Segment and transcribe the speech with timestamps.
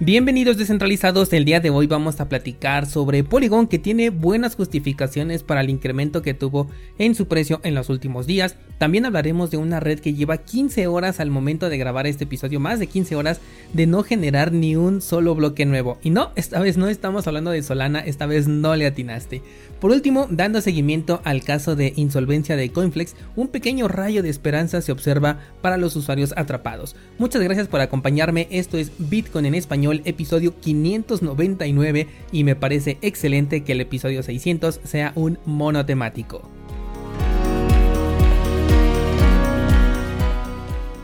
[0.00, 5.42] Bienvenidos descentralizados, el día de hoy vamos a platicar sobre Polygon que tiene buenas justificaciones
[5.42, 8.54] para el incremento que tuvo en su precio en los últimos días.
[8.78, 12.60] También hablaremos de una red que lleva 15 horas al momento de grabar este episodio,
[12.60, 13.40] más de 15 horas
[13.72, 15.98] de no generar ni un solo bloque nuevo.
[16.04, 19.42] Y no, esta vez no estamos hablando de Solana, esta vez no le atinaste.
[19.80, 24.80] Por último, dando seguimiento al caso de insolvencia de Coinflex, un pequeño rayo de esperanza
[24.80, 26.94] se observa para los usuarios atrapados.
[27.18, 33.64] Muchas gracias por acompañarme, esto es Bitcoin en español episodio 599 y me parece excelente
[33.64, 36.48] que el episodio 600 sea un monotemático.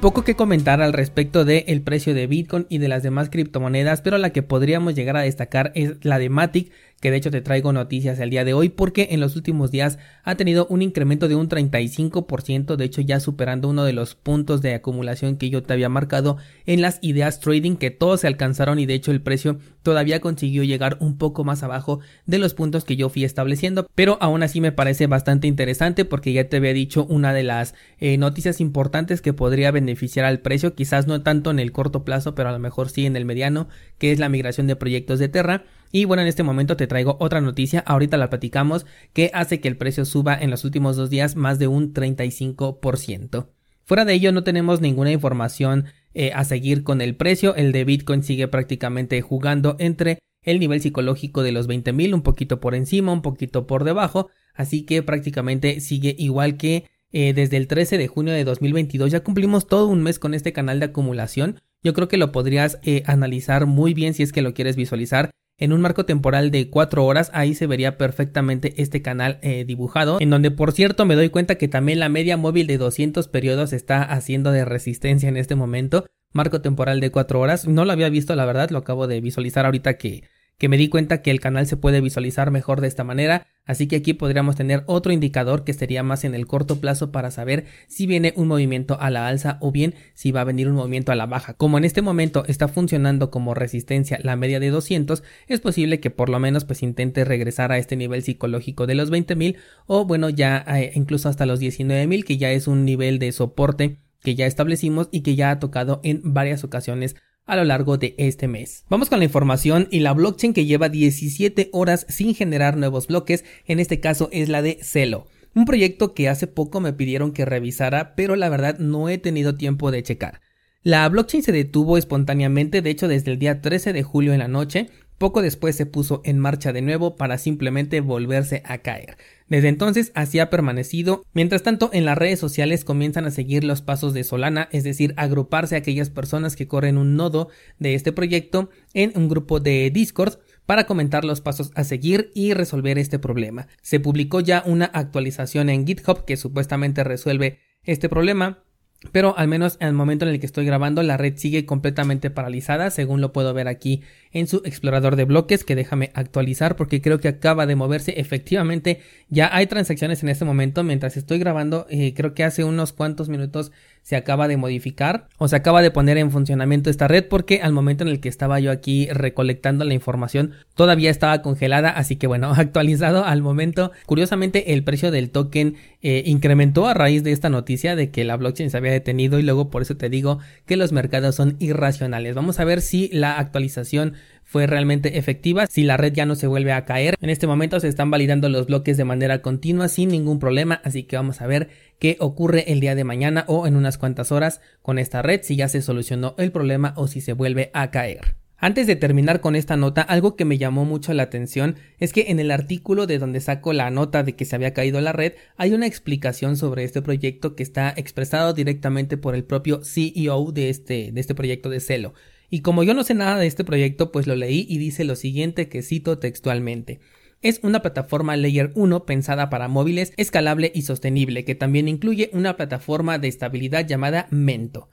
[0.05, 4.19] Poco que comentar al respecto del precio de Bitcoin y de las demás criptomonedas, pero
[4.19, 7.73] la que podríamos llegar a destacar es la de Matic, que de hecho te traigo
[7.73, 11.35] noticias el día de hoy porque en los últimos días ha tenido un incremento de
[11.35, 15.75] un 35%, de hecho ya superando uno de los puntos de acumulación que yo te
[15.75, 19.59] había marcado en las ideas trading que todos se alcanzaron y de hecho el precio
[19.83, 24.17] todavía consiguió llegar un poco más abajo de los puntos que yo fui estableciendo, pero
[24.21, 28.17] aún así me parece bastante interesante porque ya te había dicho una de las eh,
[28.17, 32.49] noticias importantes que podría beneficiar al precio, quizás no tanto en el corto plazo, pero
[32.49, 33.69] a lo mejor sí en el mediano,
[33.99, 37.17] que es la migración de proyectos de Terra y bueno, en este momento te traigo
[37.21, 41.09] otra noticia, ahorita la platicamos, que hace que el precio suba en los últimos dos
[41.09, 43.47] días más de un 35%.
[43.85, 47.85] Fuera de ello no tenemos ninguna información eh, a seguir con el precio, el de
[47.85, 53.13] Bitcoin sigue prácticamente jugando entre el nivel psicológico de los 20.000, un poquito por encima,
[53.13, 58.09] un poquito por debajo, así que prácticamente sigue igual que eh, desde el 13 de
[58.09, 62.09] junio de 2022, ya cumplimos todo un mes con este canal de acumulación, yo creo
[62.09, 65.81] que lo podrías eh, analizar muy bien si es que lo quieres visualizar en un
[65.81, 70.51] marco temporal de 4 horas, ahí se vería perfectamente este canal eh, dibujado, en donde
[70.51, 74.51] por cierto me doy cuenta que también la media móvil de 200 periodos está haciendo
[74.51, 78.45] de resistencia en este momento, marco temporal de 4 horas, no lo había visto la
[78.45, 80.25] verdad, lo acabo de visualizar ahorita que
[80.59, 83.87] que me di cuenta que el canal se puede visualizar mejor de esta manera, así
[83.87, 87.67] que aquí podríamos tener otro indicador que sería más en el corto plazo para saber
[87.89, 91.13] si viene un movimiento a la alza o bien si va a venir un movimiento
[91.13, 91.55] a la baja.
[91.55, 96.11] Como en este momento está funcionando como resistencia la media de 200, es posible que
[96.11, 100.31] por lo menos pues intente regresar a este nivel psicológico de los 20.000 o bueno
[100.31, 104.47] ya eh, incluso hasta los 19.000 que ya es un nivel de soporte que ya
[104.47, 108.85] establecimos y que ya ha tocado en varias ocasiones a lo largo de este mes.
[108.89, 113.45] Vamos con la información y la blockchain que lleva 17 horas sin generar nuevos bloques,
[113.67, 115.27] en este caso es la de Celo.
[115.55, 119.55] Un proyecto que hace poco me pidieron que revisara, pero la verdad no he tenido
[119.55, 120.41] tiempo de checar.
[120.83, 124.49] La blockchain se detuvo espontáneamente, de hecho desde el día 13 de julio en la
[124.49, 124.89] noche,
[125.19, 129.17] poco después se puso en marcha de nuevo para simplemente volverse a caer.
[129.49, 131.25] Desde entonces así ha permanecido.
[131.35, 135.15] Mientras tanto, en las redes sociales comienzan a seguir los pasos de Solana, es decir,
[135.17, 140.39] agruparse aquellas personas que corren un nodo de este proyecto en un grupo de Discord
[140.67, 143.69] para comentar los pasos a seguir y resolver este problema.
[143.83, 148.65] Se publicó ya una actualización en GitHub que supuestamente resuelve este problema,
[149.13, 152.31] pero al menos en el momento en el que estoy grabando la red sigue completamente
[152.31, 157.01] paralizada según lo puedo ver aquí en su explorador de bloques que déjame actualizar porque
[157.01, 158.21] creo que acaba de moverse.
[158.21, 160.83] Efectivamente ya hay transacciones en este momento.
[160.83, 163.73] Mientras estoy grabando eh, creo que hace unos cuantos minutos
[164.05, 167.73] se acaba de modificar o se acaba de poner en funcionamiento esta red porque al
[167.73, 172.27] momento en el que estaba yo aquí recolectando la información todavía estaba congelada así que
[172.27, 173.91] bueno actualizado al momento.
[174.07, 178.37] Curiosamente el precio del token eh, incrementó a raíz de esta noticia de que la
[178.37, 182.35] blockchain se había detenido y luego por eso te digo que los mercados son irracionales.
[182.35, 186.47] Vamos a ver si la actualización fue realmente efectiva si la red ya no se
[186.47, 187.17] vuelve a caer.
[187.21, 191.03] En este momento se están validando los bloques de manera continua sin ningún problema, así
[191.03, 194.61] que vamos a ver qué ocurre el día de mañana o en unas cuantas horas
[194.83, 198.37] con esta red, si ya se solucionó el problema o si se vuelve a caer.
[198.57, 202.27] Antes de terminar con esta nota, algo que me llamó mucho la atención es que
[202.29, 205.35] en el artículo de donde saco la nota de que se había caído la red,
[205.57, 210.71] hay una explicación sobre este proyecto que está expresado directamente por el propio CEO de
[210.71, 212.15] este, de este proyecto de Celo.
[212.55, 215.17] Y como yo no sé nada de este proyecto, pues lo leí y dice lo
[215.17, 217.01] siguiente que cito textualmente.
[217.43, 222.57] Es una plataforma Layer 1 pensada para móviles, escalable y sostenible, que también incluye una
[222.57, 224.89] plataforma de estabilidad llamada Mento.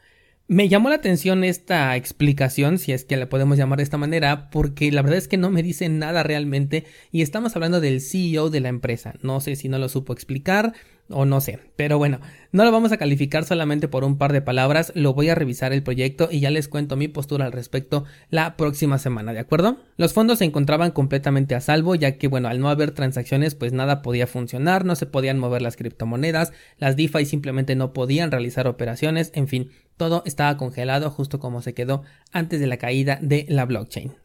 [0.47, 4.49] Me llamó la atención esta explicación, si es que la podemos llamar de esta manera,
[4.49, 8.49] porque la verdad es que no me dice nada realmente y estamos hablando del CEO
[8.49, 9.13] de la empresa.
[9.21, 10.73] No sé si no lo supo explicar
[11.13, 11.59] o no sé.
[11.75, 12.19] Pero bueno,
[12.51, 15.73] no lo vamos a calificar solamente por un par de palabras, lo voy a revisar
[15.73, 19.77] el proyecto y ya les cuento mi postura al respecto la próxima semana, ¿de acuerdo?
[19.97, 23.73] Los fondos se encontraban completamente a salvo, ya que bueno, al no haber transacciones, pues
[23.73, 28.67] nada podía funcionar, no se podían mover las criptomonedas, las DeFi simplemente no podían realizar
[28.67, 33.45] operaciones, en fin, todo estaba congelado justo como se quedó antes de la caída de
[33.49, 34.20] la blockchain.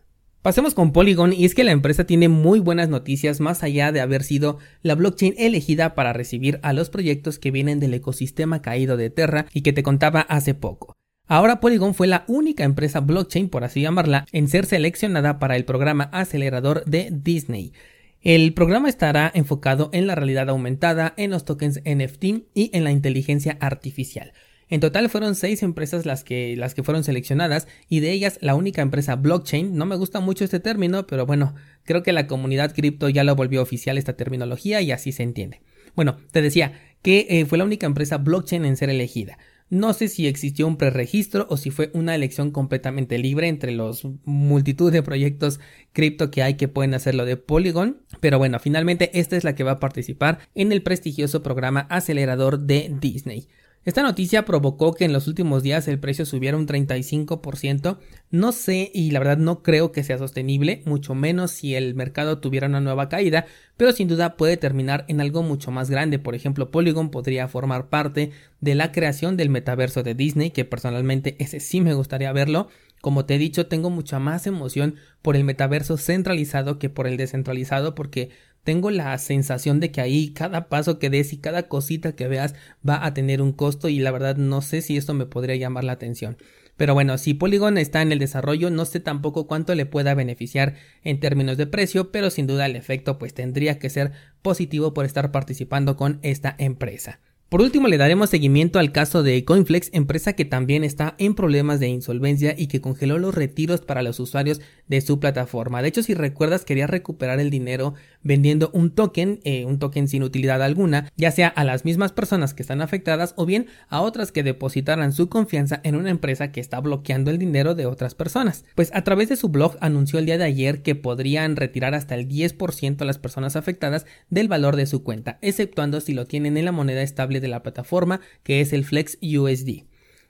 [0.47, 4.01] Pasemos con Polygon y es que la empresa tiene muy buenas noticias más allá de
[4.01, 8.97] haber sido la blockchain elegida para recibir a los proyectos que vienen del ecosistema caído
[8.97, 10.95] de Terra y que te contaba hace poco.
[11.27, 15.65] Ahora Polygon fue la única empresa blockchain, por así llamarla, en ser seleccionada para el
[15.65, 17.73] programa acelerador de Disney.
[18.21, 22.93] El programa estará enfocado en la realidad aumentada, en los tokens NFT y en la
[22.93, 24.33] inteligencia artificial.
[24.69, 28.57] En total fueron seis empresas las que, las que fueron seleccionadas y de ellas la
[28.57, 31.55] única empresa blockchain, no me gusta mucho este término, pero bueno,
[31.85, 35.61] creo que la comunidad cripto ya lo volvió oficial esta terminología y así se entiende.
[35.95, 36.73] Bueno, te decía
[37.03, 39.39] que eh, fue la única empresa blockchain en ser elegida.
[39.69, 44.07] No sé si existió un preregistro o si fue una elección completamente libre entre los
[44.25, 45.59] multitud de proyectos
[45.93, 49.65] cripto que hay que pueden hacerlo de Polygon, pero bueno, finalmente esta es la que
[49.65, 53.49] va a participar en el prestigioso programa acelerador de Disney.
[53.87, 57.99] Esta noticia provocó que en los últimos días el precio subiera un 35%.
[58.33, 62.41] No sé y la verdad no creo que sea sostenible, mucho menos si el mercado
[62.41, 63.47] tuviera una nueva caída,
[63.77, 66.19] pero sin duda puede terminar en algo mucho más grande.
[66.19, 71.37] Por ejemplo, Polygon podría formar parte de la creación del metaverso de Disney, que personalmente
[71.39, 72.67] ese sí me gustaría verlo.
[73.01, 77.17] Como te he dicho, tengo mucha más emoción por el metaverso centralizado que por el
[77.17, 78.31] descentralizado porque
[78.67, 82.57] tengo la sensación de que ahí cada paso que des y cada cosita que veas
[82.87, 85.85] va a tener un costo y la verdad no sé si esto me podría llamar
[85.85, 86.37] la atención.
[86.77, 90.75] Pero bueno, si Polygon está en el desarrollo, no sé tampoco cuánto le pueda beneficiar
[91.05, 94.11] en términos de precio, pero sin duda el efecto pues tendría que ser
[94.43, 97.21] positivo por estar participando con esta empresa.
[97.49, 101.79] Por último, le daremos seguimiento al caso de Coinflex, empresa que también está en problemas
[101.79, 105.81] de insolvencia y que congeló los retiros para los usuarios de su plataforma.
[105.81, 107.95] De hecho, si recuerdas, quería recuperar el dinero
[108.27, 112.55] vendiendo un token, eh, un token sin utilidad alguna, ya sea a las mismas personas
[112.55, 116.61] que están afectadas o bien a otras que depositaran su confianza en una empresa que
[116.61, 118.65] está bloqueando el dinero de otras personas.
[118.75, 122.15] Pues a través de su blog anunció el día de ayer que podrían retirar hasta
[122.15, 126.57] el 10% a las personas afectadas del valor de su cuenta, exceptuando si lo tienen
[126.57, 129.85] en la moneda estable de la plataforma, que es el Flex USD.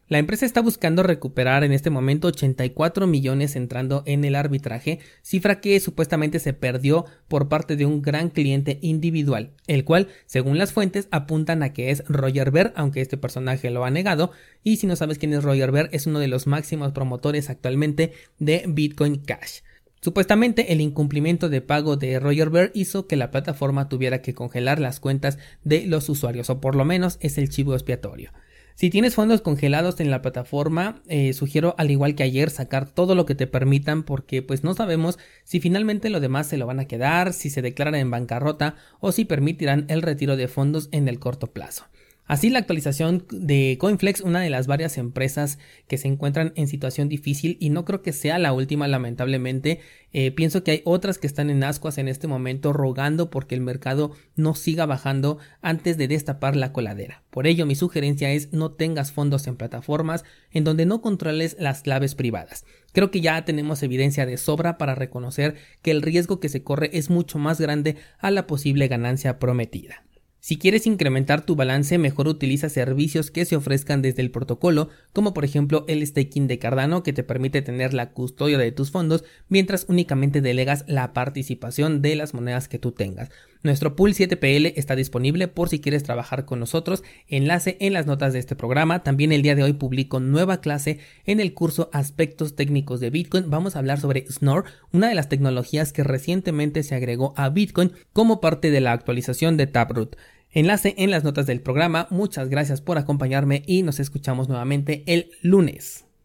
[0.08, 5.60] La empresa está buscando recuperar en este momento 84 millones entrando en el arbitraje, cifra
[5.60, 10.72] que supuestamente se perdió por parte de un gran cliente individual, el cual, según las
[10.72, 14.30] fuentes, apuntan a que es Roger Ver, aunque este personaje lo ha negado,
[14.62, 18.12] y si no sabes quién es Roger Ver, es uno de los máximos promotores actualmente
[18.38, 19.62] de Bitcoin Cash.
[20.00, 24.78] Supuestamente el incumplimiento de pago de Roger Ver hizo que la plataforma tuviera que congelar
[24.78, 28.30] las cuentas de los usuarios, o por lo menos es el chivo expiatorio.
[28.76, 33.14] Si tienes fondos congelados en la plataforma, eh, sugiero al igual que ayer sacar todo
[33.14, 36.80] lo que te permitan porque pues no sabemos si finalmente lo demás se lo van
[36.80, 41.08] a quedar, si se declaran en bancarrota o si permitirán el retiro de fondos en
[41.08, 41.86] el corto plazo.
[42.26, 47.08] Así la actualización de Coinflex, una de las varias empresas que se encuentran en situación
[47.08, 49.78] difícil y no creo que sea la última lamentablemente,
[50.12, 53.60] eh, pienso que hay otras que están en ascuas en este momento rogando porque el
[53.60, 57.22] mercado no siga bajando antes de destapar la coladera.
[57.30, 61.82] Por ello mi sugerencia es no tengas fondos en plataformas en donde no controles las
[61.82, 62.64] claves privadas.
[62.92, 66.90] Creo que ya tenemos evidencia de sobra para reconocer que el riesgo que se corre
[66.92, 70.02] es mucho más grande a la posible ganancia prometida.
[70.46, 75.34] Si quieres incrementar tu balance, mejor utiliza servicios que se ofrezcan desde el protocolo, como
[75.34, 79.24] por ejemplo el staking de Cardano, que te permite tener la custodia de tus fondos
[79.48, 83.30] mientras únicamente delegas la participación de las monedas que tú tengas.
[83.64, 87.02] Nuestro pool 7PL está disponible por si quieres trabajar con nosotros.
[87.26, 89.02] Enlace en las notas de este programa.
[89.02, 93.50] También el día de hoy publico nueva clase en el curso Aspectos técnicos de Bitcoin.
[93.50, 97.90] Vamos a hablar sobre Snore, una de las tecnologías que recientemente se agregó a Bitcoin
[98.12, 100.16] como parte de la actualización de Taproot.
[100.56, 102.06] Enlace en las notas del programa.
[102.08, 106.05] Muchas gracias por acompañarme y nos escuchamos nuevamente el lunes.